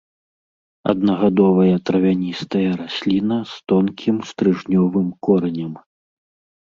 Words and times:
Аднагадовая 0.93 1.75
травяністая 1.89 2.71
расліна 2.81 3.37
з 3.53 3.63
тонкім 3.73 4.15
стрыжнёвым 4.31 5.07
коранем. 5.29 5.73